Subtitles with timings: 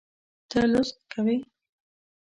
[0.49, 1.35] ته لوست کوې